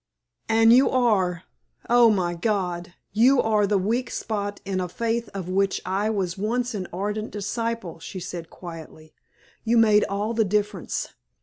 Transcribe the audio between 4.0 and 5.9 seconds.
spot in a faith of which